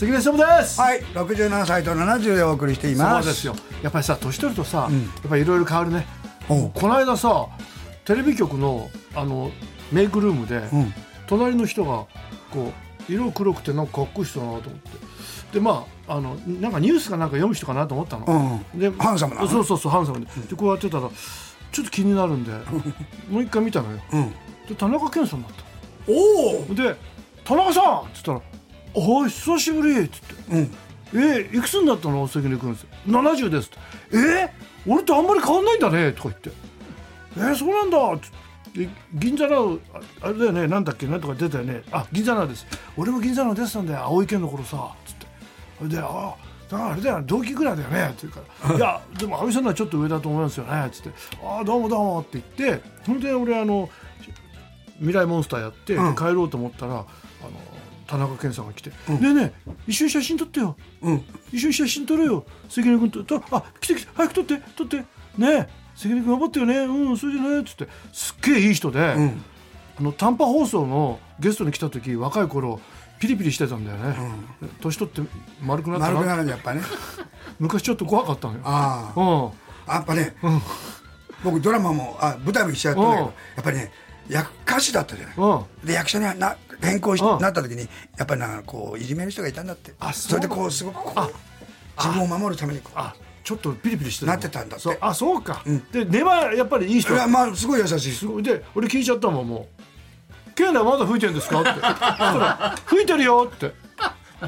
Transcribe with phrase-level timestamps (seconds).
[0.00, 0.06] です。
[0.06, 0.80] 関根勤です。
[0.80, 1.00] はい。
[1.02, 3.24] 67歳と70でお送りしています。
[3.24, 3.56] そうですよ。
[3.82, 6.06] やっぱりさ年取るとさ、やっぱりいろいろ変わるね。
[6.48, 7.46] この間さ
[8.04, 9.50] テレビ局のあの
[9.92, 10.92] メイクルームで、ん。
[11.26, 12.04] 隣の人が
[12.50, 12.72] こ
[13.08, 14.90] う色黒くてなんかかっこいい人だなと思って。
[15.54, 19.48] でまああのなんかニュースかなんか読む人かなと思ったの、うんでハンサムなの？
[19.48, 20.26] そうそうそうハンサムで。
[20.26, 21.08] でこうやってたら
[21.72, 22.52] ちょっと気になるんで
[23.30, 23.98] もう一回見たのよ。
[24.12, 24.30] うん。
[24.68, 25.64] で田中健さんだった。
[26.06, 26.94] おおで
[27.44, 28.40] 「田中さん!」っつったら
[28.94, 30.34] 「おい久しぶり」っつって。
[30.52, 30.74] うん
[31.16, 32.26] 「えいくつになったの？
[32.26, 33.78] 関根君」っつって「70です」って
[34.18, 34.52] 「え
[34.86, 36.50] 俺とあんまり変わんないんだね」とか言って
[37.38, 38.44] 「えそうなんだ」っつって。
[38.74, 40.66] で銀座のああれだよね。
[40.66, 41.06] なんだっけ？
[41.06, 41.82] なんとか出たよね。
[41.92, 42.66] あ銀座のです。
[42.96, 44.00] 俺も銀座の出てたんだよ。
[44.00, 44.88] 青池の頃さ。
[45.06, 45.26] つって。
[45.78, 46.34] それで「あ
[46.68, 47.22] だからあれだよ。
[47.24, 51.10] 同期ぐらいだよね」って言うから「いやでも阿部さんのはちょっと上だと思いますよね」つって
[51.46, 52.82] 「ああどうもどうも」って言って。
[53.06, 53.88] それで俺あの
[54.98, 56.16] 未来モンスターやって、うん。
[56.16, 57.04] 帰ろうと思ったらあの
[58.14, 61.24] 田中健さんが来て「ねえねえ一緒に写真撮ってよ」うん。
[61.52, 62.46] 一緒に写真撮ろうよ。
[62.68, 63.24] 関根君と。
[63.24, 64.96] とあ来て来て早く撮って撮って。
[64.98, 65.04] ね
[65.38, 66.76] え関根君頑張ってよね。
[66.78, 67.88] うんそれでねっつって。
[68.12, 69.42] すっげえいい人で、ん。
[69.98, 72.80] あの短波放送のゲストに来た時若い頃
[73.18, 74.16] ピリピリしてたんだよね、
[74.80, 75.22] 年取って
[75.62, 76.82] 丸くなった丸くななるんでやっぱね。
[77.58, 78.60] 昔ちょっと怖かったのよ。
[78.64, 79.92] あうん。
[79.92, 80.36] あやっぱね
[81.42, 83.26] 僕ドラマもあ舞台も一緒やったんだけうん。
[83.26, 83.92] どやっぱりね
[84.28, 85.34] 役歌手だったじゃない。
[85.36, 85.54] う
[85.84, 85.86] ん。
[85.86, 89.92] で役者にな変更しうんなった時にやっぱりなんかこういじめる人がいたんだって。
[90.00, 90.30] あそう。
[90.30, 91.32] それでこうすごくこう
[91.96, 94.32] 自分を守るためにこうあちょっとピリピリしての？
[94.32, 94.82] なってたんだって。
[94.82, 95.62] そうあそうか、
[95.92, 97.14] で根はやっぱりいい人。
[97.14, 98.42] いやまあすごい優しいすごい。
[98.42, 99.68] で俺聞いちゃったもんも
[100.48, 101.70] う「ケイナまだ吹いてるんですか?」って。
[101.70, 103.72] そしたら「吹いてるよ」って。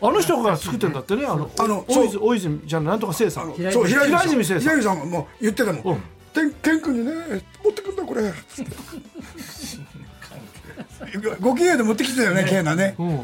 [0.00, 3.54] あの人が作ってんだってねあのあの大泉大泉じゃんなんとか聖さん。
[3.72, 4.60] そう平平泉泉聖さんさん。
[4.60, 6.02] 平泉さんがもう言ってたもうんん
[6.34, 7.12] 「てんケン君にね
[7.62, 8.22] 持ってくんだこれ」
[11.40, 12.94] ご機嫌で持ってきてたよねケイナね。
[12.98, 13.22] うん。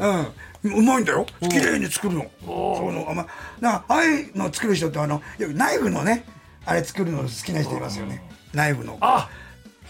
[0.62, 1.26] うまいんだよ。
[1.40, 2.30] 綺麗に作るの。
[2.44, 3.06] その。
[3.10, 3.26] あま
[3.60, 5.22] なああいうの作る人ってあの
[5.54, 6.24] ナイフのね
[6.66, 8.22] あれ作るの好きな人いますよね。
[8.52, 8.98] ナイフの。
[9.00, 9.28] あ。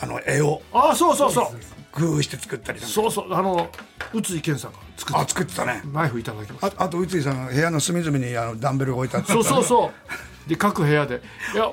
[0.00, 0.62] あの絵を。
[0.72, 1.46] あそうそうそう。
[1.92, 3.34] 工夫して作ったりそうそう。
[3.34, 3.68] あの
[4.14, 5.80] 宇津井健さんが作っあ作ってたね。
[5.82, 9.90] たナイフいただきますああと宇津井さんが部屋の隅々にあのダンベルを置いてあってそうそうそう
[10.46, 11.22] で各部屋で。
[11.54, 11.70] いや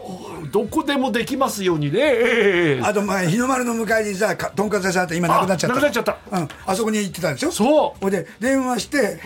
[0.51, 2.00] どこでもできますようにね。
[2.00, 5.73] ええあと前日の丸の向かいにさかとんかつ屋さんあって今なくなっちゃった。
[5.73, 6.17] あなくなっちゃった。
[6.31, 7.51] うん、あそこに行ってたんでしょ？
[7.51, 8.00] そう。
[8.01, 9.19] ほいで電話して、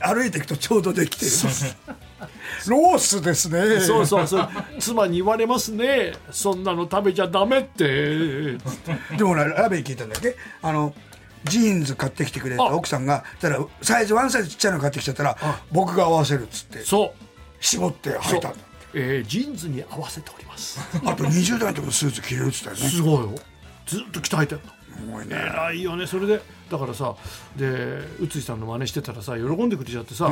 [0.00, 1.30] 歩いていくとちょうどできてる。
[2.66, 3.80] ロースですね。
[3.80, 4.48] そうそうそう。
[4.80, 6.12] 妻に言われますね。
[6.30, 8.58] そんなの食べちゃダメって。
[9.16, 10.36] でもねラベイ聞いたんだっけ？
[10.62, 10.92] あの
[11.44, 12.74] ジーンズ買ってきてくれたあ。
[12.74, 15.36] 奥さんがたらサイズワンサイズちっちゃいの買ってきちゃったら
[15.70, 16.80] 僕が合わせるっつって。
[16.80, 17.24] そう
[17.60, 18.58] 絞って履いたんだ
[18.94, 20.80] えージーンズに合わせております。
[21.04, 22.88] あと20代の時のスーツ着れるっつったよね。
[22.88, 23.34] すごいよ。
[23.86, 24.64] ずっと鍛えてんの。
[24.64, 25.36] すごいね。
[25.36, 26.06] 偉いよね。
[26.06, 27.14] それでだからさ
[27.56, 27.66] で
[28.20, 30.30] 宇津井さんの真似してたらさ喜んでくれちゃってさ、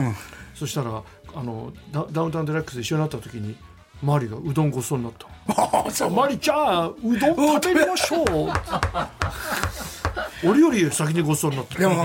[0.54, 1.02] そしたら
[1.34, 3.56] あのダダウンタウンデラックスで一緒になった時に
[4.02, 5.26] マリがうどんごちそうになった
[6.10, 8.52] マリちゃんうどん食べましょう。
[10.44, 11.78] 俺より先にごちそうになった。
[11.78, 12.02] でも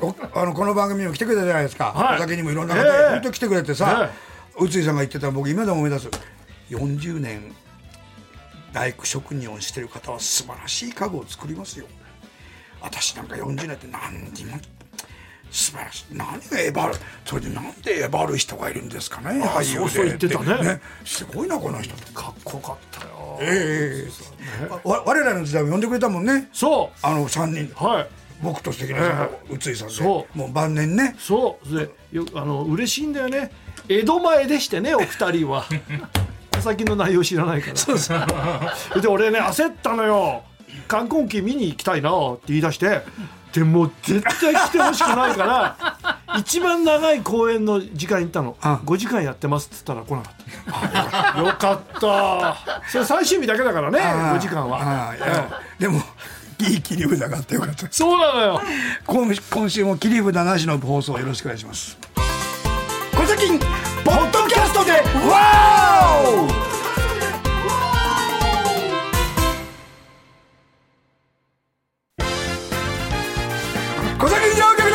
[0.00, 2.16] おあのこの番組にも来てくれたじゃないですか、はい。
[2.16, 4.10] お酒にもいろんな方、ええ本当来てくれてさ、
[4.60, 6.08] 宇津井さんが言ってたら僕今でも思い出す。
[6.70, 7.52] 40年
[8.72, 11.86] 大工職人をしてる方は素晴らしい家具を作りますよ。
[12.80, 14.58] 私なんか40年って何にも
[15.50, 16.94] 素晴らしい何がえばる
[17.24, 19.78] それでなんでえばる人がいるんですかね俳優で。
[19.78, 20.80] そうそう言ってたね。
[21.04, 21.94] すごいなこの人。
[22.12, 23.38] かっこよかったよ。
[23.40, 26.48] ええわ我らの時代も呼んでくれたもんね。
[26.52, 27.72] そあの3人。
[27.80, 28.08] うはい
[28.44, 29.94] 僕と関根さんと宇津井さんで。
[29.94, 31.16] そもう晩年ね。
[31.18, 31.76] そう。
[31.76, 33.50] でよあの嬉しいんだよね。
[33.88, 35.64] 江戸前でしてねお二人は。
[36.60, 37.76] 先の内容知らないから。
[37.76, 38.20] そうそう。
[39.00, 40.42] で俺ね焦ったのよ。
[40.86, 43.02] 観光機見に行きたいなって言い出して
[43.52, 45.96] でも絶対来てほしくないから
[46.38, 48.56] 一番長い公演の時間に行ったの。
[48.60, 48.80] あ。
[48.84, 51.40] 5時間やってますっつったら来なかった。
[51.40, 52.56] よかった。
[52.88, 55.14] それ最終日だけだからね5時間は。
[55.78, 56.02] でも
[56.60, 58.60] いい切り札があってよかったそうなのよ。
[59.06, 61.96] 今今週も切り札なしの放送よろしくお願いします。
[63.12, 63.58] 小崎
[64.04, 64.92] ポッドキャストで
[65.28, 66.64] ワオ!
[74.18, 74.92] 小崎上局で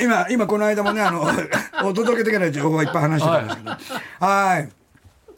[0.00, 0.06] す。
[0.06, 1.22] まあ今今この間もねあの
[1.88, 3.70] お届けできない情報がいっぱい話してたんですけど。
[4.26, 4.81] はい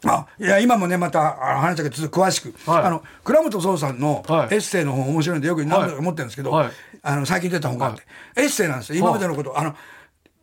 [0.05, 2.83] あいや今もねまた話だけどちょっと詳しく、はい。
[2.83, 4.53] あの倉本壮さんのはい。
[4.55, 6.71] エッセイの本面白いんでよく何度か持ってるんですけど、はい。
[7.01, 8.03] あの最近出た本があって、
[8.35, 8.99] エッセイなんですよ。
[8.99, 9.75] 今までのこと、あの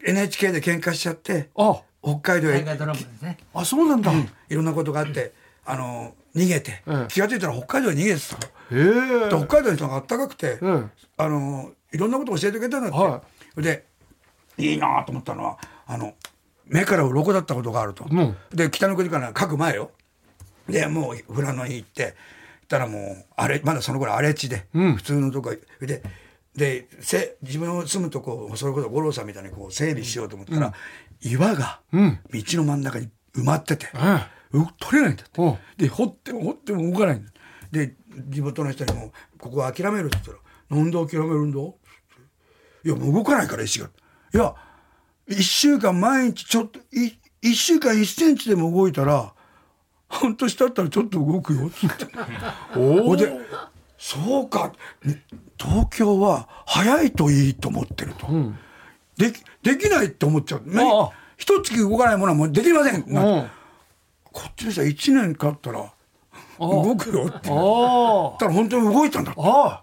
[0.04, 1.80] NHK で喧嘩しちゃってあ。
[2.02, 2.54] 北海道へ。
[2.60, 3.38] 大河ドラマですね。
[3.54, 4.12] あそうなんだ、
[4.48, 5.32] いろんなことがあって
[5.64, 7.06] あの逃げて、ええ。
[7.08, 8.36] 気が付いたら北海道に逃げてた
[8.72, 8.74] え。
[8.74, 13.22] で北海道の人があったかくて、うんあのいろんなこと教えてくれたんだって、は
[13.56, 13.84] で
[14.56, 16.14] いいなと思ったのはあの
[16.66, 18.36] 目から鱗だったことがあると、ん。
[18.52, 19.90] で北の国から書く前よ。
[20.68, 22.14] でもう富良野に行って
[22.68, 26.02] たらもうあれまだその頃荒れ地で、普通のとこで
[26.54, 30.72] でせ自分の住むとこそれこそ五郎さんみたいにこう整備しようと思ったら、
[31.20, 31.98] 岩が道
[32.32, 35.84] の真ん中に埋まってて、えう取れないんだって。
[35.84, 37.32] で掘っても掘っても動かないんだ
[37.70, 37.94] で
[38.28, 40.38] 地元の人にも「ここは諦める」って言ったら
[40.78, 41.72] 「なんで諦めるんだ?」つっ
[42.82, 43.86] ていやもう動かないから石が」
[44.34, 44.54] いや
[45.34, 47.12] 1週間毎日ちょっとい
[47.42, 49.32] 1週間1センチでも動いたら
[50.08, 52.06] 半年経ったらちょっと動くよ」つって
[52.74, 53.32] ほんで
[53.98, 54.72] 「そうか。
[55.58, 58.26] 東京は早いといいと思ってると」
[59.16, 60.62] できできないって思っちゃう。
[61.36, 63.00] 一月動かないものはもうできません。
[63.00, 63.50] ん。
[64.32, 65.92] こっちの人は1年経ったら
[66.58, 69.82] 動くよってたら本当に動いたんだあああ。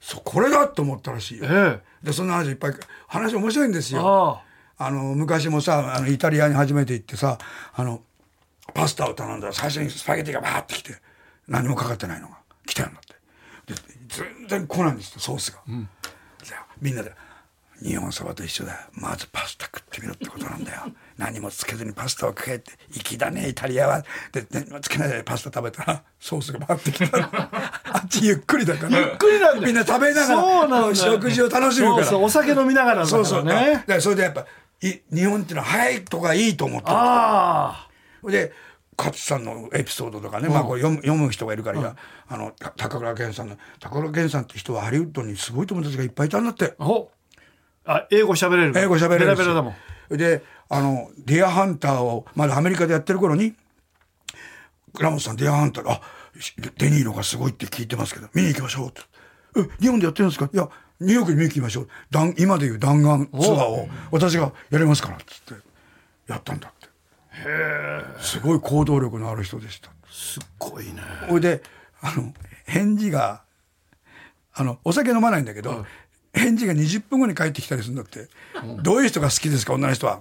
[0.00, 1.44] そうこれだと思ったらしいよ。
[1.44, 2.06] ええ。
[2.06, 2.74] でそんな話いっぱい
[3.06, 4.42] 話面白いんですよ
[4.78, 7.38] ああの昔もさあのイタリアに初めて行ってさ
[7.74, 8.02] あの
[8.72, 10.94] パスタを頼んだら最初にスパゲティがバーってきて
[11.48, 13.14] 何もかかってないのが来たんだって。
[13.74, 15.60] で全然来ないんですよソースが、
[16.42, 17.12] じゃあみんなで
[17.82, 18.78] 「日本そばと一緒だよ。
[18.92, 20.82] まずパスタ食ってみろってことなんだよ。
[21.18, 22.72] 何もつけずにパスタを食えって。
[22.90, 27.18] 粋だねイタリアは」で何もつけないでパスタ食べたらソースがバーってきた
[27.92, 28.98] あっちゆっくりだから。
[28.98, 32.06] ゆっくりなんだみんな食べながそうなんだら食事を楽しむから。
[32.06, 33.44] そうそうお酒飲みながらそうそう。
[33.44, 34.44] ねでそれでやっぱい
[35.12, 37.88] 日本っていうのは早いとかいいと思ってるあ
[38.24, 38.52] で
[38.96, 41.96] 勝さんのエピソードとかね、まあ、これ読む読む人がいるから、いや
[42.28, 46.74] あのた高倉健さんの高倉健さんって人はハリウッドにすごい友達がいっぱいいたんだって。
[47.86, 49.20] あ英語喋れる英語喋れるし。
[49.20, 50.16] ベラベラだもん。
[50.16, 53.54] であの「ディアハンター」をまだアメリカでやってる頃に
[54.94, 56.00] 倉本さん「ディアハンター」あ
[56.78, 59.02] デニーロがすごいって聞いてますけど見に行きましょうって
[59.56, 60.68] 「え日本でやってるんですか?」いや
[61.00, 65.62] ニューヨークに見に行きましょう弾今でいう弾丸ツアーを私がやりますからっつって
[66.26, 66.88] やったんだって。
[68.22, 69.90] すごい行動力のある人でした。
[70.08, 71.02] すっごいね。
[71.28, 71.62] ほいで
[72.00, 72.32] あの
[72.64, 73.42] 返事が
[74.54, 75.84] あのお酒飲まないんだけど、
[76.32, 78.28] 返事が20分後に帰ってきたりするんだって、
[78.82, 80.20] どういう人が好きですか女の人は？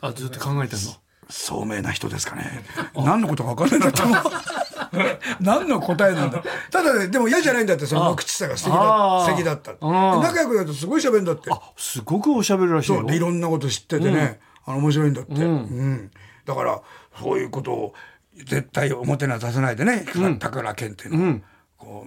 [0.00, 0.40] あずっと。
[0.40, 0.92] 考えてんの？
[1.28, 2.64] 聡明な人ですかね。
[2.94, 4.16] 何のことか分かんないんだってもう
[5.40, 6.42] 何の答えなんだ？
[6.70, 9.72] ただねでも嫌じゃないんだってその無口さが素敵だ素敵だった。
[9.72, 11.50] 仲良くなるとすごい喋るんだって。
[11.50, 13.00] あすごくおしゃべりらしいよ。
[13.00, 13.06] そう。
[13.08, 16.10] でいろんなこと知っててね、あの面白いんだって、うん。
[16.44, 16.80] だから
[17.20, 17.94] そういうことを
[18.36, 20.04] 絶対表には出さないでね、
[20.38, 21.40] 高倉健っていうのを、
[21.78, 22.06] こ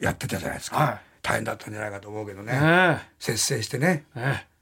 [0.00, 1.00] うやってたじゃないですか、はい。
[1.22, 2.98] 大変だったんじゃないかと思うけどね、え。
[3.18, 4.04] 節制してね。
[4.16, 4.52] ええ。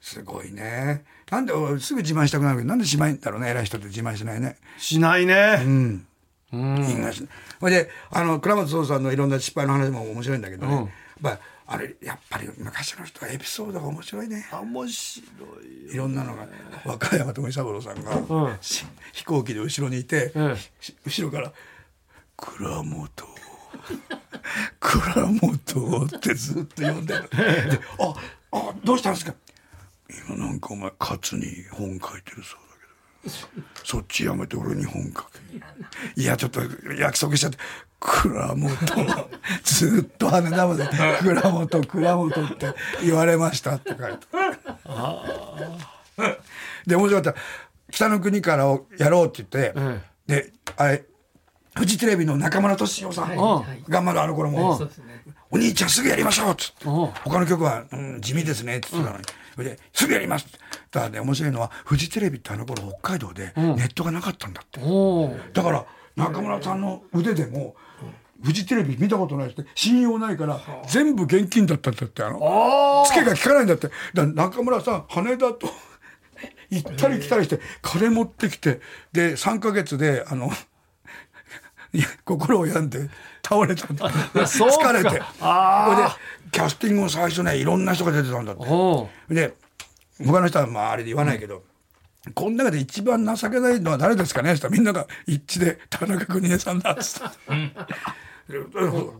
[0.00, 1.04] すごいね。
[1.30, 4.58] なんですぐ自慢したくなるけどなんでしないんだろうね偉い人って自慢しないね。
[4.76, 5.62] えしないね。
[5.64, 6.06] うん
[6.52, 7.26] いいなし
[7.60, 10.80] それであの倉本壮さんのいろんな失敗の話も面白いんだけどね、うん。
[10.80, 10.88] やっ
[11.22, 14.46] ぱあれやっぱり昔の人はエピソードが面白いね。
[14.52, 15.24] 面白
[15.88, 16.46] いいろんなのが
[16.84, 18.56] 若山富三郎さんが、うん。
[18.60, 21.52] し飛行機で後ろにいて、ええし後ろから
[22.36, 23.08] 「倉本
[24.80, 27.28] 倉本」ってずっと呼んでる。
[27.30, 28.14] で「あ
[28.52, 29.34] あどうしたんですか?」
[30.28, 32.71] 今なんかお前勝に本書いてるそうだ
[33.84, 36.20] そっちやめて俺に本書け。
[36.20, 36.60] いやちょっと
[36.98, 37.58] 約束しちゃって
[38.00, 38.70] 「倉本」
[39.62, 40.88] ずっと羽田まで
[41.20, 42.74] 「倉本倉本」って
[43.04, 44.26] 言われましたって書いて
[46.86, 47.40] で面白かった。
[47.90, 51.04] 北の国からをやろうって言って、えであれ
[51.74, 53.90] フジテレビの中村俊夫さん、はい。
[53.90, 55.22] がまだあの頃も、そうですね。
[55.50, 60.58] お兄ちゃんすぐやりましょうっつって、うん他の曲は、うん、地味ですねって言ってたのに、それですぐやりますって
[61.00, 61.20] だね。
[61.20, 67.74] 面白いのはフジテレビってあの頃北海道でネットがなかったんだって、おおだから中村さんの腕でも、
[68.42, 73.88] フジテレビ見たことないって信用ないから全部現金だったんだってあのツケが効かないんだって。
[74.14, 75.68] だ中村さん羽田と
[76.70, 78.80] 行ったり来たりして金持ってきて
[79.12, 80.50] で3ヶ月であの
[82.24, 83.08] 心を病んで
[83.46, 85.08] 倒れたんだ 疲れて。
[85.08, 85.22] それで
[86.50, 88.62] キャスティングも最初ねいろんな人が出てたんだって。
[88.66, 89.54] おで
[90.26, 91.64] 他の人はまああれで言わないけど、
[92.34, 94.52] この中で一番情けないのは誰ですかね？
[94.52, 97.32] ってみんなが一致で田中邦衛さんだっつって。
[98.48, 98.58] で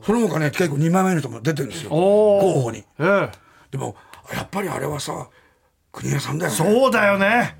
[0.05, 1.89] その他ね結構2枚目の人も出てるんですよ。
[1.89, 2.79] 候補に。
[2.99, 3.31] ええ。
[3.71, 3.95] でも
[4.33, 5.29] やっぱりあれはさ
[5.91, 6.57] 邦衛さんだよね。
[6.57, 7.57] そうだよね。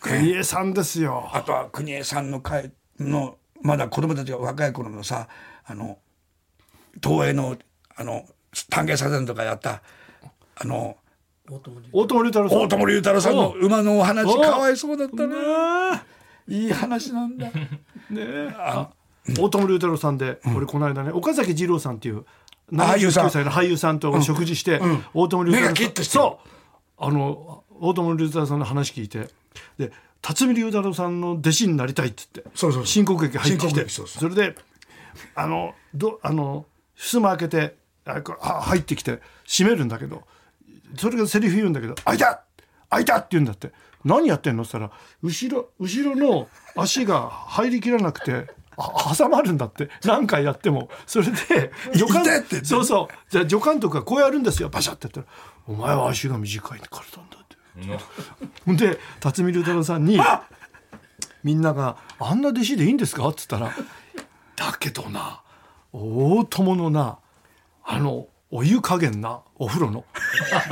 [0.00, 1.28] 国枝さんですよ。
[1.32, 5.28] あとは邦衛さんの会のまだ子供たちが若い頃のさ
[5.64, 5.98] あの
[7.02, 7.56] 東映の
[7.96, 8.24] あの
[8.70, 9.82] 丹下左膳とかやった
[10.56, 10.96] あの
[11.92, 12.58] 大友龍太郎さん。
[12.58, 13.36] 大友龍太郎さん。
[13.36, 15.34] の馬のお話おかわいそうだったね。
[15.34, 16.02] ね
[16.48, 17.48] いい話なんだ。
[17.54, 17.68] え
[18.14, 18.54] ねえ。
[18.56, 18.90] あ
[19.38, 22.24] 大友龍太郎さんで、俺この間ね岡崎二郎さんっていう
[22.72, 23.26] 俳優さん。
[23.26, 24.80] 79歳の俳優さんと食事して、
[25.14, 25.74] 大友龍太郎さん。
[25.74, 26.24] 目がキッとしてる。
[26.24, 26.48] そう。
[26.98, 29.28] あの大友龍太郎さんの話聞いて
[29.78, 32.86] で辰巳龍太郎さんの弟子になりたいっつってそうそう。
[32.86, 34.30] 新国劇入ってきて劇そうそう。
[34.30, 34.56] それで
[35.34, 38.20] あのどあの襖開けてあ
[38.62, 40.24] 入ってきて閉めるんだけど
[40.96, 42.42] それがセリフ言うんだけど「開いた
[42.90, 43.72] 開いた!」って言うんだって
[44.04, 55.26] 「何やってんの?」って言ったら後ろ後ろの足が入りきらなくてあ挟まるんだって何回やってもそれで助監痛いって言ってそうそうじゃあ助監督がこうやるんですよバシャってやったら
[55.66, 57.58] 「お前は足が短いからなんだ」って。
[58.64, 60.18] ほんで辰巳龍太郎さんに
[61.44, 63.72] みんなが「あんな弟子でいいんですか?」っつったら
[64.56, 65.42] 「だけどな
[65.92, 67.18] 大友のな
[67.84, 70.04] あのお湯加減なお風呂の。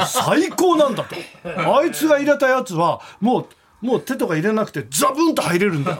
[0.07, 1.15] 最高なんだと。
[1.45, 3.47] あいつが入れたやつはもう
[3.87, 5.99] もう手とか入れなくてザブンと入れるんだよ。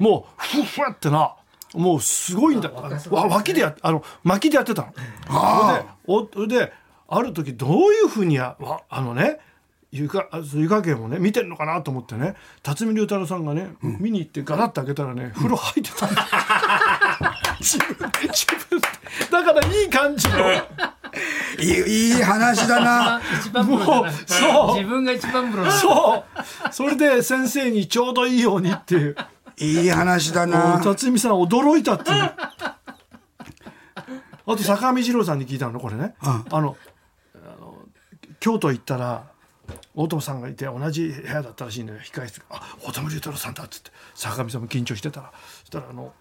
[0.00, 1.34] もうふわってな。
[1.74, 2.74] もうすごいんだよ。
[3.10, 4.92] わ脇でやあの巻きでやってたの。
[6.32, 6.72] それでおで
[7.08, 9.38] ある時どういうふうにやわあのね
[9.90, 10.28] 湯加
[10.82, 16.28] 減をね見てるのかなと思ってね辰巳龍太郎さんがね、見に行ってガラッと開けたらね風呂入ってたんだ
[17.60, 18.86] 自分で自分で
[19.30, 20.52] だからいい感じの。
[21.58, 23.20] いいいい話だな。
[23.40, 23.66] 一番
[24.26, 24.74] そう。
[24.76, 26.24] 自分が一番プロなのそ
[26.70, 26.72] う。
[26.72, 29.16] それで先生にちょうどいいようにっていう。
[29.56, 30.80] いい話だな。
[30.82, 32.32] 辰巳さん驚いたっていう。
[34.50, 36.76] あと坂上二郎さんに聞いたのこれね、あの
[37.34, 37.76] あの
[38.40, 39.24] 京都行ったら
[39.94, 41.98] 大友さんがいて同じ部屋だったらしいんだよ。
[42.00, 43.90] 控室が「あ大友龍太郎さんだ」っつって。
[44.14, 45.32] 坂上さんも緊張してたら。
[45.60, 46.14] そしたらあの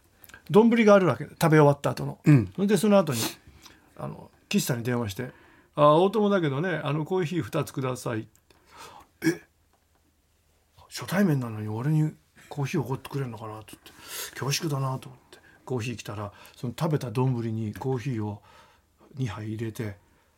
[0.49, 2.19] 丼があるわけで食べ終わった後の、
[2.55, 3.19] それでその後に
[3.97, 5.31] あの岸さんに電話して
[5.75, 8.27] 「あ大友だけどねあのコーヒー2つください」
[9.25, 9.41] え？
[10.89, 12.13] 初対面なのに俺に
[12.49, 13.91] コーヒーをおごってくれるのかなと思って。
[14.39, 15.37] 恐縮だなと思って。
[15.65, 18.41] コーヒー来たらその食べた丼にコーヒーを
[19.17, 19.97] 2杯入れて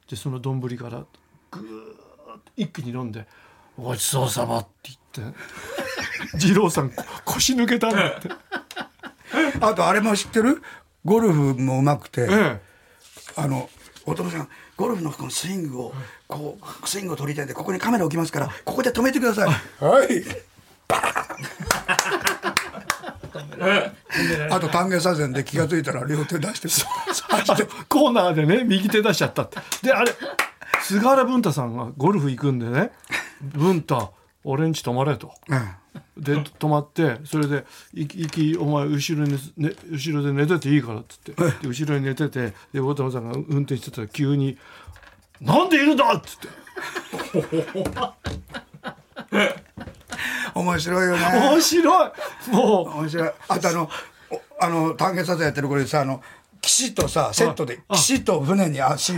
[0.09, 1.05] でその丼から
[1.51, 3.27] ぐーっと一気に飲んで
[3.77, 5.39] 「ごちそうさま」って言って。
[6.37, 8.29] 二郎さんこ腰抜けたんだって。
[9.61, 10.61] あとあれも知ってる？
[11.05, 12.59] ゴルフもうまくて、え
[13.35, 13.69] あの
[14.05, 15.93] 大友さんゴルフのこのスイングを
[16.27, 19.49] こうスイングを撮りたいんでここにカメラ置きますからここで止めてください。
[19.83, 20.23] はい。
[24.49, 26.67] あと丹下左遷で気が付いたら両手出して
[27.87, 29.57] コーナーでね右手出しちゃったって。
[29.83, 30.13] であれ
[30.83, 32.91] 菅原文太さんがゴルフ行くんでね
[33.41, 34.13] 「文太
[34.43, 35.33] 俺んち泊まれ」と。
[35.47, 35.69] うん
[36.17, 44.57] で泊まってそれで「行き行きお前後ろに、ね、後ろで寝てていいから」っつってで後ろに寝ててで大友さんが運転してたら急に
[45.41, 46.47] 「なんでいるんだ!」っつって。
[50.55, 51.25] 面白いよね。
[51.51, 52.11] 面白い。
[52.51, 52.89] もう。
[52.99, 53.31] 面白い。
[53.47, 53.89] あとあの
[54.31, 56.21] おあの丹下左遷やってる頃にさあの
[56.61, 59.13] 岸とさセットで岸と船に足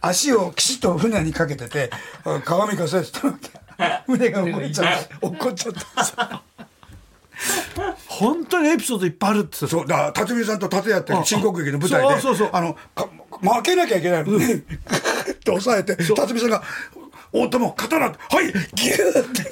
[0.00, 1.90] 足を岸と船にかけてて
[2.24, 3.50] あ鏡かさしてたわけ
[4.06, 5.72] 船が動いちゃって落っちゃっ
[6.18, 6.42] た。
[8.06, 9.58] 本当にエピソードいっぱいあるって。
[9.60, 13.08] 言ってたそうだから辰巳さんと盾やってる新国劇の舞台でそうそうあのか
[13.42, 14.38] 負けなきゃいけないの。
[14.38, 16.62] に、って押さえて辰巳さんが
[17.32, 19.50] 「大友刀はいギューって。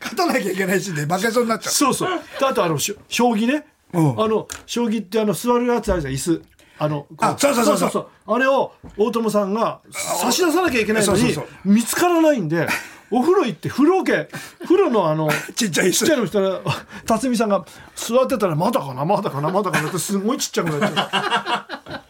[0.00, 1.72] 勝たなきゃいけないしで負けそうになっちゃう。
[1.72, 2.10] そうそう。
[2.40, 4.20] であとあの将棋ね、うん。
[4.20, 6.42] あの将棋ってあの座るやつあるじゃん椅子
[6.78, 8.08] あのこあそうそうそうそう。
[8.26, 11.72] あれを大友さんが差し出さなきゃいけないのにそうそうそう。
[11.72, 12.66] 見つからないんで
[13.10, 14.28] お風呂行って風呂桶
[14.64, 16.60] 風呂のあの ちっちゃいちっちゃいのしたら
[17.06, 17.64] 辰巳さんが
[17.94, 22.02] 座ってたらまだかなまだかなまだかなってすごいちっちゃくなっちゃ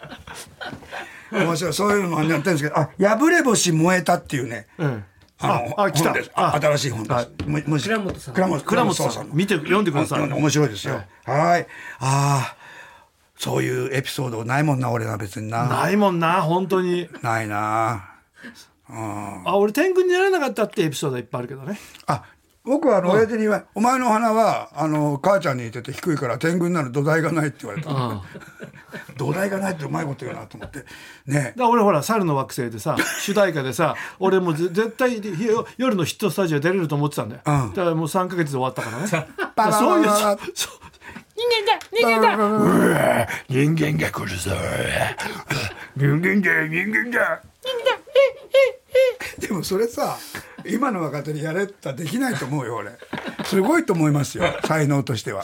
[1.33, 1.73] 面白い。
[1.73, 5.17] そういうのもやってるんですけどあ破れ星燃えたっていうねう、ええ。
[5.39, 6.11] あのああ来た。
[6.11, 6.31] 本です。
[6.35, 7.89] あ新しい本です。
[7.89, 8.35] 倉本さん。
[8.35, 10.21] 倉本さそうん見て読んでください。
[10.21, 11.03] うん面白いですよ。
[11.25, 11.67] はい。
[11.99, 12.56] ああ
[13.37, 15.67] そういうエピソードないもんな俺は別にな。
[15.69, 17.09] ないもんな本当に。
[17.23, 18.13] ないな。
[18.89, 21.79] あ俺天狗になれなかったってエピソードいっぱいあるけどね。
[22.07, 22.25] あ
[22.65, 27.91] 僕はあの親父に言われお前の花はあの母ちゃんに似てて低いから天狗になる土台がないって言われた。
[27.91, 28.21] うん
[29.17, 30.85] 土台がないってうまいこと言うなと思って。
[31.27, 31.35] ね。
[31.35, 37.75] だから俺ほら猿の惑星でさ 主題歌でさ俺もうぜ絶対ひ夜のヒットスタジオ出れると思ってたんだよ、うん。
[37.75, 39.07] だからもう3か月で終わったからね。
[39.73, 40.09] そういう
[41.37, 42.21] 人間だ人間
[42.95, 44.51] だ人間が来るぞ。
[45.97, 47.43] 人間だ人間だ
[49.39, 50.17] でもそれさ
[50.65, 52.91] 今の若手にやれたらできないと思うよ俺
[53.45, 55.43] すごいと思いますよ才能としては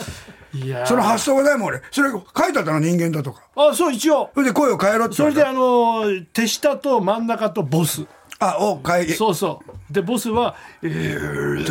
[0.55, 2.19] いやその発想がないもん俺それ書
[2.49, 8.05] いてあったの人間だとかあそう一応それで声を変えろってそれであの手下と真ん中とボス
[8.39, 11.65] あを変えそうそうでボスは「えー、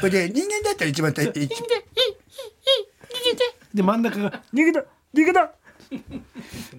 [0.00, 1.50] それで人間だったら一番て一
[3.74, 4.80] で真ん中が「逃げた
[5.14, 5.50] 逃げた!」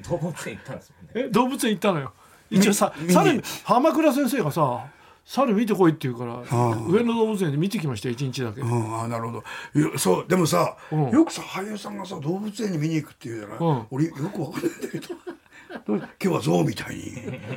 [0.09, 1.27] 動物園行ったんですもんね。
[1.27, 2.13] え動物園行ったのよ。
[2.49, 4.85] 一応さ猿浜倉先生がさ
[5.25, 9.41] 猿見てこいって言うからあ上野動物園で見てきましたよ一日だけ、うん、あなるほ
[9.73, 9.97] ど。
[9.97, 11.09] そうでもさ、うん。
[11.09, 13.87] よくさ俳優さんがさ動物園に見に行くっていうじゃない、うん。
[13.89, 15.15] 俺よくわかんないんだけど。
[15.85, 17.13] 今日は象みたいに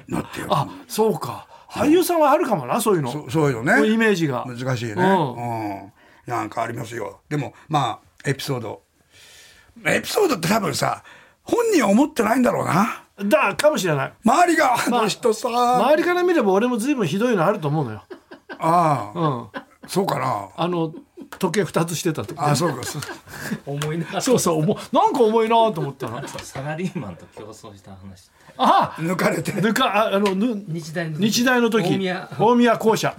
[0.09, 1.47] なってるあそうか。
[1.69, 3.11] 俳優さんはあるかもなそういうの。
[3.11, 3.75] そそういうのね。
[3.75, 4.47] こういうイメージが。
[4.47, 6.33] 難しいね、ううん。
[6.33, 7.21] なんかありますよ。
[7.28, 8.83] でもまあエピソード。
[9.87, 11.02] エピソードって多分さ
[11.42, 13.04] 本人は思ってないんだろうな。
[13.25, 14.12] だかもしれない。
[14.25, 18.02] 周りがあの人さ、周りから見れば俺も随分ひどいのあると思うのよ、
[18.59, 20.49] ああ、うん、そうかな。
[20.56, 20.92] あの
[21.38, 22.83] 時計2つしてたとかあそうか。
[22.85, 23.02] そう。
[23.66, 24.04] 思いな。
[24.04, 28.30] がらそうそう重なんか重いなと思ったら サラリーマンと競争した話。
[28.59, 29.52] あ抜かれて。
[29.52, 31.88] ぬかああのぬ日大の日大の時。
[31.88, 32.28] 大宮。
[32.38, 33.16] 大宮校舎。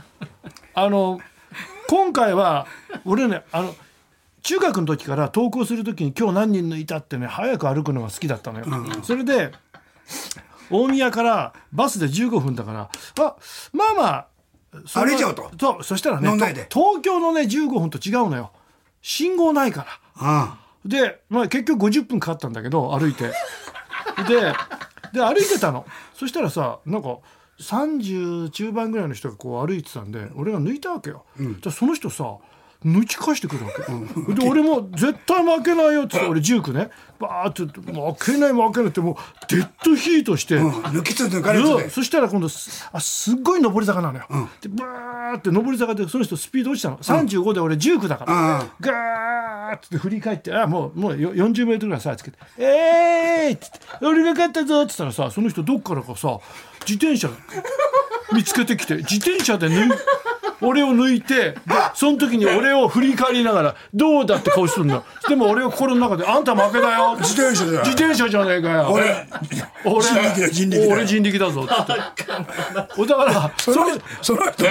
[0.75, 1.19] あの
[1.89, 2.67] 今回は
[3.05, 3.75] 俺ねあの
[4.43, 8.65] 中学の時から登校する時に今日何人抜いたってね早く歩くのが好きだったのよ、
[9.03, 9.51] それで
[10.69, 12.89] 大宮からバスで15分だから
[13.25, 13.35] あ
[13.73, 14.27] まあまあ
[14.85, 15.51] それは歩いちゃおうと。
[15.59, 16.29] そうそしたらね
[16.69, 18.51] 東京のね15分と違うのよ。
[19.01, 19.87] 信号ないから。
[20.15, 23.31] あで、まあ、結局50分かかったんだけど歩いて。
[24.27, 24.53] で
[25.13, 25.85] で歩いてたの。
[26.13, 27.19] そしたらさなんか
[27.59, 32.37] 30中盤ぐらいの人がこう歩いてたんで俺が抜いたわけよ、じゃあその人さ
[32.85, 33.71] 抜き返してくるわ
[34.27, 36.89] け、で俺も絶対負けないよって言って俺19ね。
[37.19, 39.15] バーって負けない負けないってもう
[39.49, 44.25] デッドヒートして、あ、うん、抜きつ抜かれつでそしたら今度すあすっごい上り坂なのよ、
[44.61, 46.97] でバーって上り坂でその人スピード落ちたの。
[46.97, 56.39] 35で俺19だから、うんガーッて振り返ってあもうもうよ40メートルぐらいさつけて「えーい!」っつって「俺が勝ったぞ」っつったらさその人どっからかさ
[56.87, 57.29] 自転車
[58.33, 59.97] 見つけてきて自転車で抜い
[60.61, 61.57] 俺を抜いてで
[61.93, 68.89] その時に俺を振り返りながら「どうだ?」って顔するんだでも俺は心の中で「あんた負けだよ」自転車じゃ自転車じゃねえかよ。
[68.91, 69.27] 俺。
[69.85, 70.03] 俺。
[70.05, 71.93] 人力だ人力だよ俺人力だぞって
[73.07, 73.77] だからその
[74.21, 74.63] その人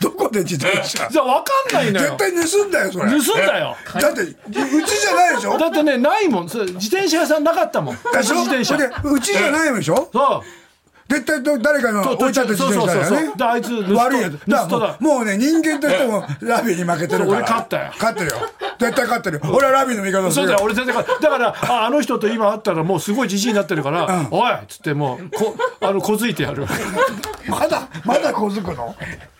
[0.00, 1.08] どこで自転車？
[1.10, 2.16] じゃ分かんないのよ。
[2.18, 3.10] 絶対盗んだよそれ。
[3.10, 3.76] 盗んだよ。
[4.00, 4.34] だってう
[4.84, 5.56] ちじゃないでしょ？
[5.58, 6.44] だってねないもん。
[6.44, 7.94] 自転車屋さんなかったもん。
[7.96, 8.34] でしょ？
[8.34, 8.76] 自転車。
[8.76, 10.08] でうちじゃないでしょ？
[10.12, 10.42] そう
[11.08, 13.32] 絶対ど誰かの置いてあった自転車だよね。
[13.34, 14.38] であいつ悪いやつ。
[14.46, 14.96] だ。
[15.00, 17.30] もうね人間としてもラビーに負けてるから。
[17.30, 17.92] 俺勝ったよ。
[17.94, 18.36] 勝ってるよ。
[18.78, 19.54] 絶対勝ってるよ。
[19.54, 26.66] 俺はラビーの味方すそうだよるよ俺全然だからああの人と今会ったらもうすごい自信になってるから「おい!」っつってもうこあの小づいてやる。
[27.48, 28.94] まだまだ小づくの？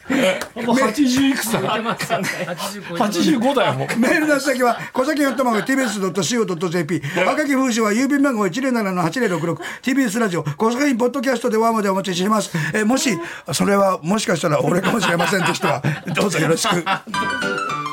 [0.08, 3.98] もう80いくつだから85だよもう。
[3.98, 10.42] メールの先は小崎のとまが TBS.CO.JP 赤木風刺は郵便番号107-8066 TBS ラジオ。
[10.44, 12.50] 小崎ポッドキャストでワーまでお待ちしています。
[12.74, 13.18] えーもし
[13.52, 15.42] それはもしかしたら俺かもしれません。
[15.42, 15.82] という人は
[16.14, 16.74] どうぞよろしく。
[16.74, 16.80] 小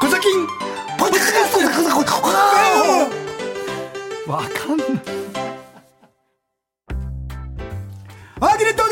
[0.08, 0.28] 崎
[0.98, 1.66] ポッドキャストで
[4.32, 4.88] わかんない。
[8.40, 8.92] アーディレットで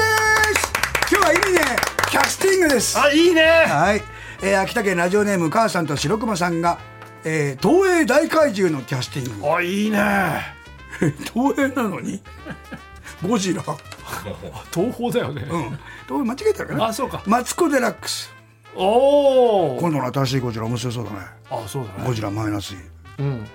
[0.59, 0.71] す。
[1.11, 2.95] 今日は意味ねキャスティングです。
[2.99, 3.41] あいいね。
[3.41, 4.01] はい、
[4.43, 6.77] えー秋田県ラジオネーム母さんと白熊さんが、
[7.23, 9.49] えー東映大怪獣のキャスティング。
[9.51, 9.97] あいいね。
[11.33, 12.21] 東映なのに？
[13.27, 13.63] ゴジラ。
[14.71, 15.79] 東宝だよね、うん。
[16.07, 16.85] 東映間違えたかな？
[16.85, 17.23] あそうか。
[17.25, 18.31] マツコ・デラックス。
[18.75, 21.17] おお今度の新しいゴジラ面白そうだね。
[21.49, 22.05] あそうだね。
[22.05, 22.75] ゴジラマイナス
[23.17, 23.47] うん。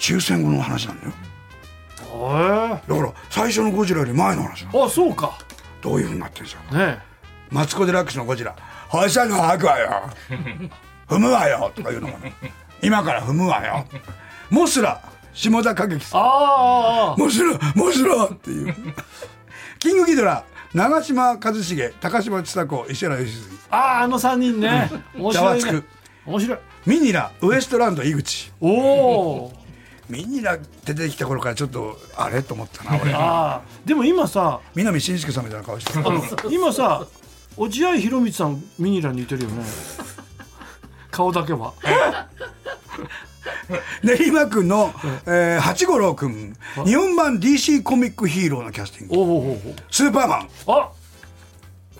[0.00, 1.12] 終戦後の話なんだよ。
[2.10, 5.38] へだから最初のゴジラより前の話あそうか。
[5.80, 7.06] どういうふうになってるんですよね
[7.50, 8.54] マツコ・デラックスのゴジラ
[8.88, 10.10] 「放射能吐くわよ。
[11.08, 12.30] 踏むわよ」とか言うのかな。
[12.82, 13.86] 今から踏むわよ。
[14.50, 15.00] モスラ。
[15.34, 16.20] 下田景樹さん。
[16.20, 18.76] あああ面白い面白いっていう。
[19.78, 20.44] キングギドラ。
[20.74, 21.90] 長嶋一茂。
[22.00, 23.36] 高嶋ちさ子石原良純。
[23.70, 24.90] あああの三人ね。
[25.14, 25.60] 面白いね。
[25.60, 25.88] ざわつく。
[26.26, 26.58] 面白い。
[26.86, 28.52] ミニラウエストランド井口。
[28.60, 29.52] おお
[30.08, 32.42] ミニラ出てきた頃からちょっとあれ？
[32.42, 33.12] と思ったな俺。
[33.12, 35.92] ああでも今さ南信介さんみたいな顔して
[36.54, 37.06] 今さ
[37.58, 39.64] 落合博満さんミニラに似てるよね。
[41.10, 41.74] 顔だけは。
[44.02, 44.94] 練馬区の、
[45.26, 49.16] えー、八五郎君日本版 DC コミックヒーローのキャスティング。
[49.16, 50.48] おおおスーパーマン。
[50.66, 50.90] おあ！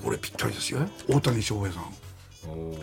[0.02, 0.80] これぴったりですよ。
[1.08, 1.84] 大谷翔平さん。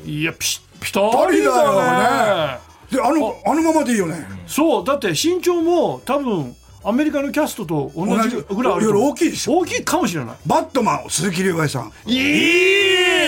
[0.08, 0.46] いやピ
[0.82, 1.00] ピタ
[1.32, 2.60] リだよね。
[2.92, 4.28] であのあのままでいいよね。
[4.48, 6.56] そうだって身長も多分
[6.86, 9.58] アメリカのキャストと同じぐらいある大きいでしょ。
[9.58, 10.36] 大きいかもしれない。
[10.46, 11.92] バットマン鈴木亮平さん。
[12.06, 12.20] いい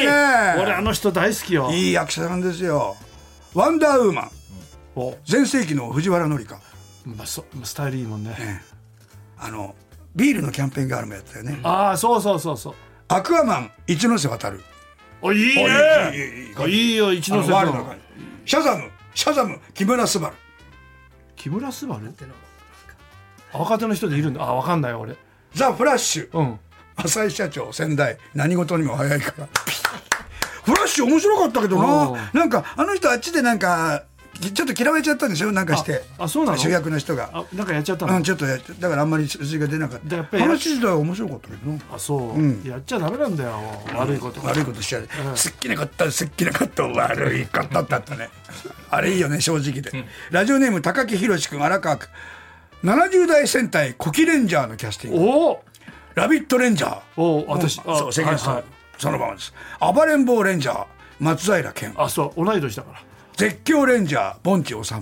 [0.06, 0.08] ね。
[0.62, 1.70] 俺あの人大好きよ。
[1.72, 2.96] いい役者なんですよ。
[3.54, 4.32] ワンダーウーマン。
[5.26, 6.60] 全盛期の藤原紀香、
[7.06, 7.44] まあ、ス
[7.76, 8.64] タイルいいもんね、
[9.38, 9.76] あの
[10.16, 12.74] ビールのキャンペーンガールもやったよね、ああそうそうそうそう。
[13.08, 14.64] アクアマン一ノ瀬渡る。
[15.22, 16.56] あいいね。
[16.68, 18.00] いいよ一ノ瀬渡る
[18.44, 20.32] シャザムシャザム木村昴。
[21.36, 21.94] 木村昴？
[21.94, 22.38] ってのは
[23.58, 24.44] 若手の人でいるんだ。
[24.44, 25.16] あわかんない俺。
[25.54, 26.30] ザ・フラッシュ。
[26.38, 26.60] うん。
[26.98, 28.18] 浅井社長仙台。
[28.34, 29.48] 何事にも早いから。
[30.64, 34.04] フラッシュ面白かったけどうんななんかあの人あっちでなんか
[34.40, 35.52] ちょっと嫌われちゃったんでしょ？
[35.52, 36.04] なんかして。
[36.20, 36.58] ああそうなの？
[36.58, 37.30] 主役の人が。
[37.34, 40.00] あなんかやっちゃったの、うんちょっとやだからあんまり数字が出なかっ
[40.32, 40.38] た。
[40.38, 41.80] 話自体は面白かったけどな。
[41.96, 42.62] あそう、うん。
[42.64, 43.60] やっちゃダメなんだよ
[43.96, 45.38] 悪いこと悪いことしちゃう、うん。
[45.38, 48.30] すっきなかったすっきなかった悪い方だったね
[48.92, 49.92] あれいいよね正直で
[50.30, 52.08] ラジオネーム高木宏君荒川区
[52.84, 55.32] 70代戦隊コキレンジャーのキャスティング。
[55.32, 55.64] おお。
[56.16, 57.02] ラビットレンジャー。
[57.18, 57.80] おお私。
[57.80, 57.98] うん。
[57.98, 58.72] そう世間さん、はいはい。
[58.98, 59.54] そのままです。
[59.80, 60.86] 暴れん坊レンジャー
[61.20, 61.94] 松平健。
[61.98, 63.02] あそう同い年だから。
[63.36, 64.94] 絶叫レンジャー盆地治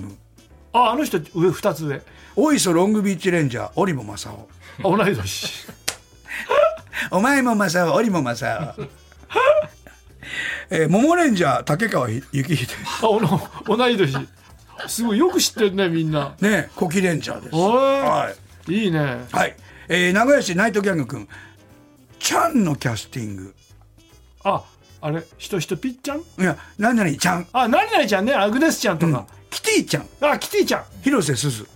[0.73, 1.95] ああの人上二つ上。
[1.95, 1.99] あ
[2.35, 4.29] 大磯ロングビーチレンジャー織茂正
[4.83, 5.67] 夫同い年。
[7.11, 8.87] お前も正夫織茂正夫
[10.69, 12.21] えー、桃レンジャー竹川幸
[12.55, 12.67] 秀。
[13.01, 14.27] あおの同い年
[14.87, 16.35] すごいよく知ってるねみんな。
[16.41, 17.55] ねコキレンジャーです。
[17.55, 18.33] は
[18.67, 18.73] い。
[18.73, 19.25] いいね。
[19.31, 19.55] はい、
[19.87, 21.27] えー、名古屋市ナイトギャング君。
[22.19, 23.55] ちゃんのキャスティング。
[24.43, 24.63] あ
[25.01, 25.23] あれ？
[25.37, 26.19] ひとひとぴっちゃん？
[26.19, 27.47] いや何々ちゃん。
[27.53, 28.33] あ何々ちゃんね。
[28.33, 30.07] アグネスちゃんとか、キティちゃん。
[30.21, 30.83] あキティちゃん。
[31.03, 31.67] 広瀬すず。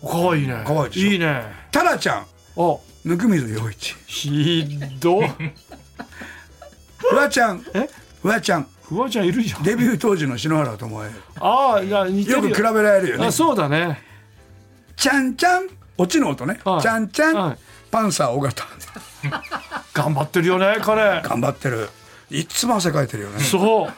[0.00, 0.62] かわいいね。
[0.66, 1.10] かわいいでしょ？
[1.12, 1.42] いいね。
[1.70, 2.26] タラちゃん。
[2.56, 2.80] お。
[3.06, 3.94] 温水洋一。
[4.06, 5.20] ひど
[6.96, 7.62] フワ ちゃん。
[7.74, 7.88] え？
[8.22, 9.62] フワちゃんフワちゃんいるじゃん。
[9.62, 12.54] デビュー当時の篠原ともえああいや似てるよ。
[12.54, 13.26] く比べられるよね。
[13.26, 14.02] あそうだね。
[14.96, 16.82] ちゃんちゃんオチの音ね、はい。
[16.82, 17.58] ちゃんちゃん、はい。
[17.90, 18.64] パンサー尾形。
[19.94, 21.22] 頑張ってるよね彼。
[21.22, 21.88] 頑張ってる。
[22.30, 23.40] いつも汗かいてるよね。
[23.40, 23.92] そう。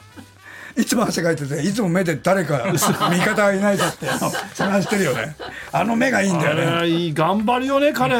[0.79, 2.79] いつも汗かいてていつも目で誰か味
[3.21, 4.05] 方がいないかって
[4.53, 5.35] 探してるよね。
[5.71, 6.87] あの目がいいんだよね。
[6.87, 8.15] いい頑張るよね彼。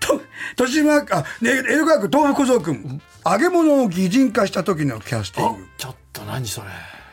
[0.00, 0.20] と
[0.58, 6.68] 豊島あね江戸川区東福小僧君揚げ物を擬人化した時のキャスティあンちょっと何それ。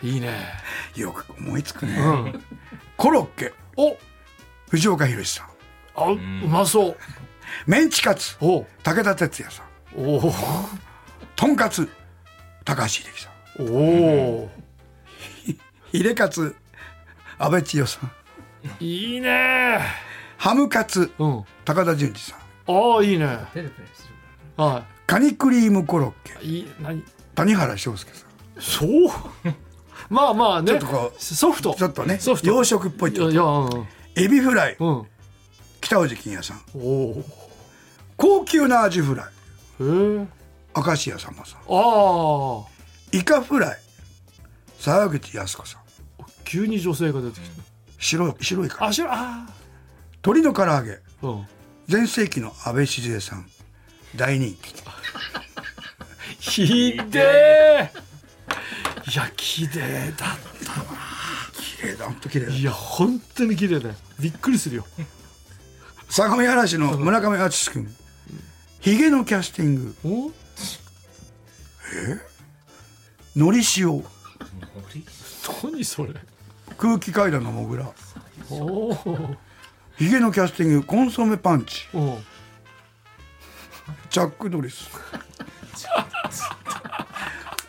[0.10, 0.30] いいね。
[0.96, 2.44] グよく思いつくね、うん。
[2.96, 3.54] コロッケ。
[3.76, 3.98] お。
[4.70, 5.48] 藤岡弘さん。
[5.96, 6.98] あうまそう。
[7.68, 8.38] メンチカツ。
[8.40, 8.66] お。
[8.84, 9.66] 武田鉄矢さん。
[9.98, 10.32] お。
[11.36, 11.90] とんかつ。
[12.64, 13.66] 高橋英樹さん。
[13.68, 14.44] お。
[14.44, 14.52] お
[15.92, 16.56] ヒレカツ。
[17.38, 18.12] 安倍千代さん。
[18.80, 19.80] いいね。
[20.38, 21.12] ハムカツ。
[21.20, 21.44] うん。
[21.66, 22.40] 高田純次さん。
[22.68, 23.26] ああいいね。
[23.54, 24.16] ペレペレする
[24.64, 26.46] はカニクリームコロッケ。
[26.46, 27.04] い何？
[27.36, 28.62] 谷原章介さん。
[28.62, 28.90] そう？
[30.10, 30.72] まあまあね。
[30.72, 31.76] ちょっとこうソフト。
[31.78, 32.48] ちょっとねソフト。
[32.48, 33.88] 洋食っぽいっていやいやうん。
[34.16, 34.78] エビフライ。
[34.80, 35.08] うん。
[35.82, 36.62] 北大路欣也さん。
[36.74, 37.26] おお
[38.18, 39.26] 高級なアジフライ。
[39.26, 39.32] へ
[40.22, 40.28] え
[40.76, 41.60] 明石家さんまさん。
[41.60, 42.64] ああ
[43.12, 43.80] イカフライ。
[44.80, 45.82] 沢口靖子さん。
[46.44, 47.62] 急に女性が出てきた。
[48.00, 48.88] 白い白いから。
[48.88, 49.48] あしらあ
[50.24, 50.92] 鶏の唐揚げ。
[50.92, 51.48] ーうん。
[51.88, 53.46] 全盛期の安倍静江さん
[54.16, 54.74] 大人気。
[56.40, 57.92] ひでえ。
[59.12, 60.38] いや綺麗だ
[61.54, 63.96] 綺麗だ本当綺麗だいや本当に綺麗だよ。
[64.20, 64.86] びっくりするよ。
[66.10, 67.96] 相模原市の村上敦君。
[68.80, 69.96] ヒゲのキャスティング。
[70.04, 70.32] お？
[73.36, 74.04] のり塩森
[75.64, 76.14] 何それ？
[76.78, 77.92] 空気階段のモグラ
[78.50, 78.96] おお
[79.98, 81.88] ヒゲのキャスティングコンソメパンチ。
[81.94, 82.18] お
[84.10, 84.90] チャック・ノリス。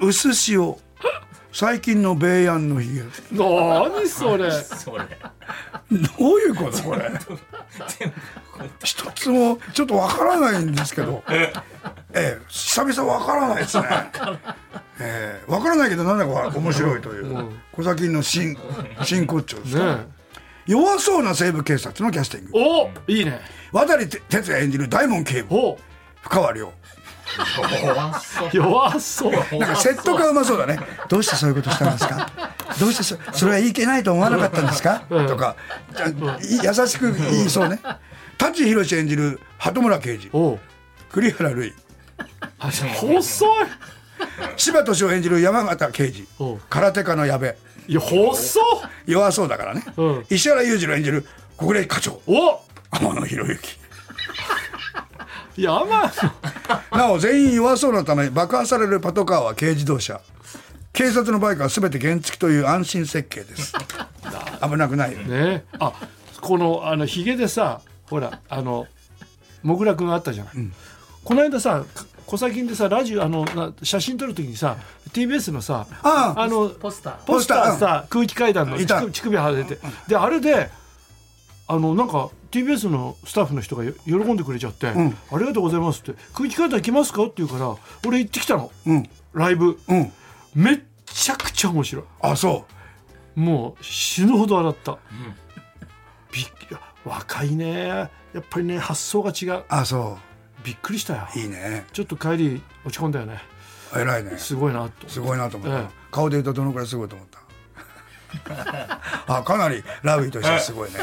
[0.00, 0.74] 薄塩
[1.52, 3.02] 最近のベイヤンのヒゲ
[3.33, 4.50] 何それ。
[4.52, 5.05] それ
[5.90, 7.11] どういうことこれ？
[8.85, 11.22] 一つもちょっとわからないんですけど。
[11.31, 11.52] え
[12.12, 12.38] え。
[12.48, 13.87] 久々わからないですね。
[15.00, 17.46] ええわからないけどなんだか面白いという。
[17.72, 18.57] 小崎の新
[19.05, 20.07] 真骨頂ですか、ね
[20.66, 22.50] 弱そうな西部警察のキャスティング。
[22.55, 23.40] おいいね。
[23.72, 25.55] 渡哲也演じる大門警部。
[25.55, 25.79] お
[26.26, 26.72] 深川亮。
[27.82, 28.50] 怖そう。
[28.52, 29.58] 弱そう。
[29.58, 30.78] なんか説得がうまそうだね。
[31.08, 32.30] どうしてそういうことしたんですか？
[32.80, 35.04] どうしてそそれはいけないと思わなかったんですか？
[35.08, 35.56] うんとか
[35.96, 36.14] じゃい
[36.64, 37.80] 優しく言いそうね。
[38.38, 40.30] 舘ひろし演じる鳩村刑事。
[40.32, 40.58] お
[41.12, 41.74] 栗原類
[42.58, 43.66] あ細い。
[44.56, 46.26] 柴敏夫演じる山形刑事。
[46.38, 47.54] お空手家の矢部。
[47.88, 48.64] いや細っ
[49.06, 50.26] 弱そうだからね、うん。
[50.28, 51.24] 石原裕次郎演じる
[51.56, 52.20] 国連課長。
[52.26, 52.60] お
[52.90, 53.78] 天野博之
[55.56, 56.04] いやま
[56.90, 60.20] あなお全員弱そうなため爆破されるパトカーは軽自動車。
[60.92, 63.74] 警察のバイクは全て原付という安心設計です。
[64.62, 65.64] 危なくないよね。
[65.78, 65.92] あ
[66.40, 68.86] このあのヒゲでさほらあの
[69.62, 70.54] もぐらくんがあったじゃない、
[71.24, 71.84] この間さ
[72.26, 74.76] 小先でさラジオあのな写真撮る時にさ
[75.12, 76.48] TBS のさああ。
[76.48, 77.24] のポスター。
[77.24, 79.78] ポスターさ空気階段の乳首外れて。
[80.08, 80.70] であれで
[81.68, 85.16] あのなんか TBS のスタッフの人がよ喜んでくれちゃって、ん。
[85.32, 87.22] ありがとうございますって空気階段行きますか？
[87.24, 88.70] って言うから俺行ってきたの。
[88.87, 89.09] うん。
[89.32, 89.78] ライブ。
[89.88, 90.12] うん。
[90.54, 92.04] めっちゃくちゃ面白い。
[92.20, 92.64] あそ
[93.35, 94.98] もう死ぬほど笑った、
[96.32, 96.46] びっ
[97.04, 97.87] 若いね。
[97.87, 99.64] やっぱりね発想が違う。
[99.68, 100.18] あそ
[100.64, 101.28] びっくりしたよ。
[101.37, 101.85] ういいね。
[101.92, 103.38] ちょっと帰り落ち込んだよね。
[103.94, 104.37] 偉いね。
[104.38, 105.87] すごいなとすごいなと思った、ええ。
[106.11, 107.36] 顔で言うとどのくらいすごいと思った？
[109.27, 110.99] あかなりラビーとしてはすごいね。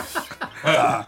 [0.66, 1.06] あ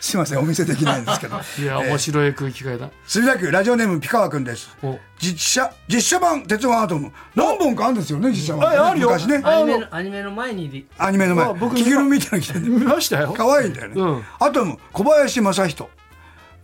[0.00, 1.40] すいませんお見せできないんですけど。
[1.58, 2.90] いや面白い空気階段。
[3.06, 4.70] 墨田区ラジオネームピカワくんです。
[4.82, 4.98] お。
[5.18, 7.12] 実写実写版鉄腕アトム。
[7.34, 9.08] 何本かあるんですよね実写版、ああるよ。
[9.08, 9.40] 昔ね。
[9.42, 11.46] あアニメのアニメの前にリアニメの前。
[11.46, 13.34] あ僕着ぐるみみたいなの着てる見ましたよ。
[13.36, 14.24] 可愛いんだよね、うん。
[14.38, 15.90] アトム小林正人。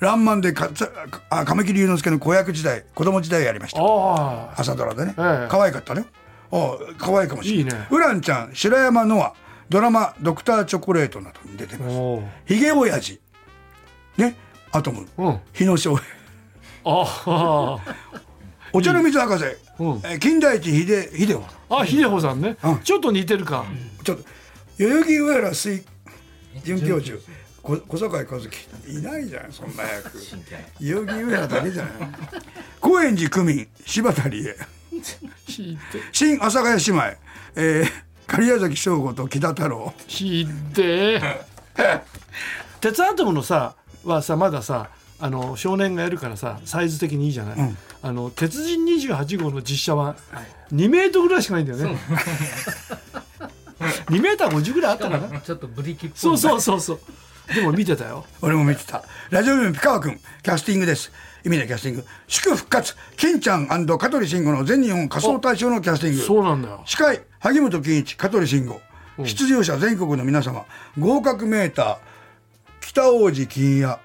[0.01, 0.91] ランマンでかつ
[1.31, 3.81] あ亀木隆之介の子役時代子供時代やりました。
[3.81, 5.49] ああ朝ドラでね、ええ。
[5.49, 6.05] 可愛かったね
[6.57, 7.75] あ可愛いかもしれない。
[7.75, 7.87] いいね。
[7.91, 9.35] ウランちゃん白山ノア
[9.69, 11.95] ドラマ「ドクターチョコレート」などに出てます。
[12.47, 13.21] ひげおやじ
[14.17, 14.37] ね
[14.73, 15.39] アトム、うん。
[15.53, 16.07] 日野翔平。
[16.85, 17.79] あ
[18.73, 19.53] お茶の水博士、うん。
[20.05, 21.45] えー金田一秀秀夫
[21.77, 22.79] ああ秀穂さんね、うん。
[22.81, 23.65] ちょっと似てるか、
[24.05, 24.25] ちょっと
[24.79, 25.85] 代々木上原水
[26.65, 27.19] 准教授。
[27.63, 28.49] こ小坂井和樹。
[28.89, 30.19] いないじゃんそんな役。
[30.81, 31.93] 代々木上原だけじゃない。
[32.81, 34.57] 高円寺区民柴田理恵
[36.13, 37.03] 新阿佐ヶ谷姉妹、
[37.57, 37.87] えー、
[38.27, 39.93] 狩矢崎翔吾と木田太郎。
[40.07, 41.21] ひで
[42.81, 47.77] 鉄アトムのさはさまださあの少年がやるからさサイズ的にいいじゃない、ん。
[48.03, 50.17] あの鉄人28号の実写は
[50.73, 51.99] 2メートルぐらいしかないんだよね。
[54.07, 55.41] 2メーター50ぐらいあったかな？
[55.41, 56.19] ちょっとブリキっぽい。
[56.19, 57.01] そうそうそうそう
[57.53, 58.25] でも見てたよ。
[58.41, 59.03] 俺も見てた。
[59.31, 60.19] ラジオネームピカワ君。
[60.43, 61.13] キャスティングです。
[61.45, 62.05] 意味でキャスティング。
[62.27, 66.23] 祝復活金ちゃん香取慎吾の全日本仮装大賞のキャスティング。
[66.23, 66.83] そうなんだよ。
[66.87, 68.81] 司会萩本欽一香取慎吾。
[69.25, 70.65] 出場者全国の皆様。
[70.99, 71.97] 合格メーター
[72.81, 73.99] 北王子金屋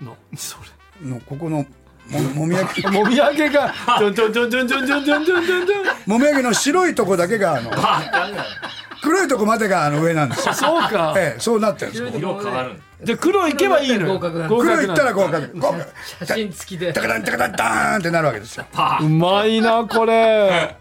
[0.00, 0.56] のそ
[1.02, 1.64] のここの
[2.08, 2.82] ももみあげ。
[2.82, 7.70] れ もみあげがドンドンドンドンドンドンドンドンドンドンもみあげの白いとこだけがあの
[9.02, 10.54] 黒いとこまでがあの上なんですよ。
[10.54, 11.14] そうか。
[11.16, 12.02] ええそうなってるんです。
[12.02, 14.14] よ色変わるんで黒いけばいいのよ。
[14.14, 14.56] 合格なんだ。
[14.56, 15.86] 黒いったら合格合格
[16.18, 16.92] 写真付きで。
[16.92, 18.66] タカタンタカタンダーンってなるわけですよ。
[19.00, 20.76] うまいなこれ。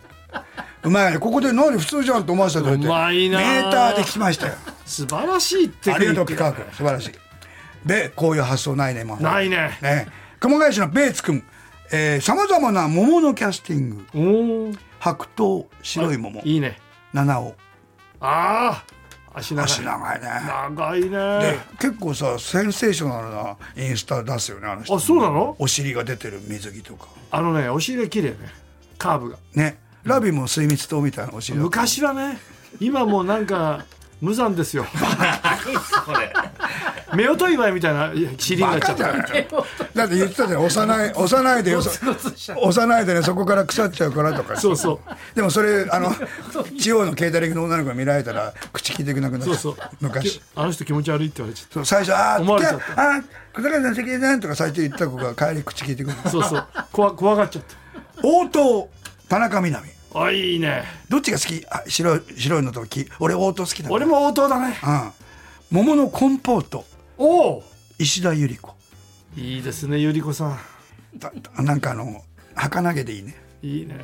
[0.84, 2.86] うまいねここで何普通じゃんと思わせたと言って。
[2.88, 3.40] うまいな。
[3.40, 4.54] メーターで聞きましたよ。
[4.86, 6.66] 素晴らしいってありがとうピカワ君。
[6.72, 7.12] 素晴らしい。
[7.86, 9.78] でこういう発想ないねもうないね。
[9.82, 10.08] ね
[10.40, 11.44] 熊谷市のベーツ君。
[12.22, 14.06] さまざまな桃のキャスティング。
[14.14, 16.42] おお白桃白い桃。
[16.44, 16.80] いいね。
[17.14, 17.56] 七尾
[18.22, 18.84] あ
[19.34, 19.66] あ足長い。
[19.66, 20.28] 足長いね。
[20.48, 24.96] 長いでね結構さセンセーショナルなインスタ出すよねあの人。
[24.96, 25.56] あそうなの？
[25.60, 27.08] お尻が出てる水着とか。
[27.32, 28.38] あのねお尻が綺麗ね。
[28.98, 29.38] カーブが。
[29.54, 29.80] ね。
[30.04, 32.40] ラビも水蜜糖みたいなお尻昔はね
[32.80, 33.86] 今もうなんか
[34.22, 34.86] 無残ですよ。
[36.06, 36.34] それ
[37.12, 39.12] 夫婦祝いみたいないや尻になっちゃった。
[39.12, 40.64] だって言ってたじゃん。
[40.64, 44.58] 押さない押さないでよそ押さないでねそこから腐っちゃうからとか。
[44.58, 45.36] そうそう。
[45.36, 46.12] でもそれあの
[46.78, 49.90] 地方のケータリングの女の子が見られたら口聞いてくなくなっちゃそうそう。
[50.02, 50.42] 昔。
[50.56, 51.86] あの人気持ち悪いって言われちゃっそう。
[51.86, 56.18] 最初「あ思われちゃっああ小坂さん関根さん」とか最初言った子が帰り口聞いてくる。
[56.18, 56.68] たそうそう。
[56.92, 57.64] 怖怖がっちゃっ
[58.24, 58.90] 応答
[59.28, 60.84] 田中みな実たあいいね。
[61.08, 61.66] どっちが好き？
[61.70, 64.80] あ白い白いのとき俺応答好きだ俺も応答だね。
[64.84, 65.12] うん。
[65.72, 66.84] 桃のコンポート
[67.22, 67.64] おお
[67.98, 68.74] 石田ゆり子。
[69.36, 70.60] いいですねゆり子さん。
[71.18, 72.24] だなんかあの
[72.56, 73.36] 儚げでいいね。
[73.62, 73.98] いいね。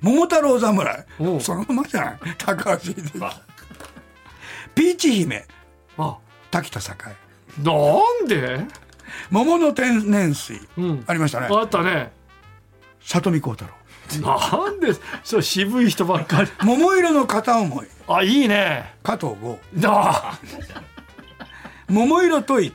[0.00, 1.04] 桃太郎侍。
[1.40, 2.18] そのままじゃない？
[2.38, 3.02] 高橋秀樹。
[4.76, 5.44] ピーチ姫。
[5.98, 6.16] あ。
[6.52, 6.84] 滝田栄。
[7.60, 8.64] なんで？
[9.30, 11.04] 桃の天然水、うん。
[11.08, 11.48] ありましたね。
[11.50, 12.12] あったね。
[13.00, 13.72] 里見光太郎。
[14.20, 14.92] なんで？
[15.24, 16.50] そう渋い人ばっかり。
[16.62, 17.88] 桃色の片思い。
[18.06, 18.94] あいいね。
[19.02, 20.38] 加藤剛あ
[21.90, 22.72] 桃色吐息。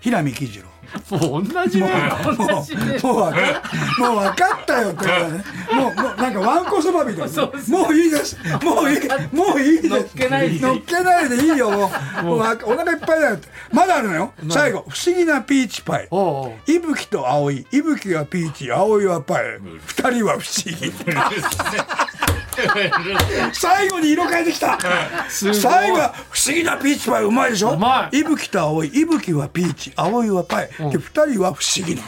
[0.00, 0.66] 平見喜次郎
[1.10, 1.88] もう同じね。
[1.88, 2.62] もうもう分
[3.02, 3.62] か
[3.98, 5.44] もう分かったよことだね。
[5.74, 7.42] もうもうなんかわんこそばみたいな。
[7.68, 8.38] もういいです。
[8.62, 9.00] もういい
[9.34, 9.88] もういいです。
[9.88, 11.90] 乗っけないっけないでいいよも
[12.22, 12.24] う。
[12.24, 12.38] もう。
[12.38, 13.38] わお腹いっぱいだよ
[13.72, 14.32] まだあるのよ。
[14.48, 14.84] 最後。
[14.88, 16.08] 不思議なピーチパイ。
[16.12, 16.52] おうおう。
[16.70, 17.66] 伊吹と葵。
[17.72, 19.58] 伊吹はピーチ葵はパイ。
[19.86, 20.92] 二人は不思議
[23.52, 24.78] 最後に色変えてきた。
[25.28, 27.78] 最後は不思議なピーチパイうまいでしょ？
[28.12, 28.18] い。
[28.20, 28.88] 伊吹と葵。
[28.88, 29.92] 伊吹はピーチ。
[29.96, 30.68] 葵はパイ。
[30.90, 31.94] で二人は不思議。
[31.96, 32.02] な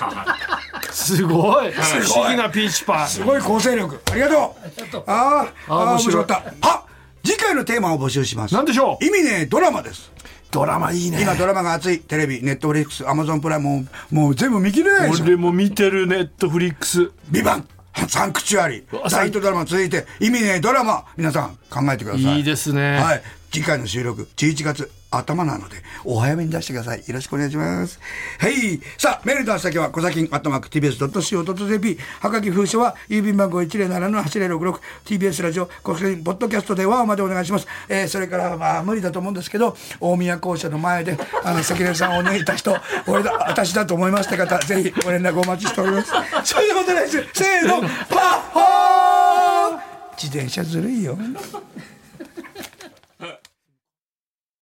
[0.90, 1.72] すごい。
[1.72, 3.08] 不思議なピーチパイ。
[3.08, 4.00] すごい構成力。
[4.11, 4.56] ありがと
[4.98, 5.04] う。
[5.06, 6.68] あーあー面面白かった。
[6.68, 6.82] あ
[7.24, 8.54] 次回のテーマを募集します。
[8.54, 9.04] 何でしょう？
[9.04, 10.11] 意味ねドラマです。
[10.50, 11.20] ドラマいいね。
[11.20, 11.98] 今ドラマが熱い。
[12.00, 15.24] テレビネットフリックスアマゾンプライムももう全部見切れないでしょ？
[15.24, 17.11] 俺も見てるネットフリックス。
[17.30, 17.68] VIVANT
[18.09, 22.37] サンクチュアリわ大ヒットドラマ続いて意味ねドラマ皆さん考えてください。
[22.38, 22.98] いいですね。
[22.98, 23.22] はい。
[23.51, 26.98] 次回の収録11月頭なので、お早めに出してください。
[26.98, 27.98] よろしくお願いします。
[28.38, 28.78] はい。
[28.98, 37.66] さあ、メールの先は、小崎アットマーク TBS.CO.JP、はがき封書は、郵便番号107-8066、TBS ラジオ、国際ポッドキャストではまでお願いします。
[37.88, 46.12] えーそれから、まあ、無理だと思うんですけど、大宮校舎の前で、あの、関根さんを抜いた人、俺だ、私だと思いました方、ぜひご連絡お待ちしております。
[46.44, 49.80] それではまた来週、せーの、パッホー
[50.20, 51.16] 自転車ずるいよ。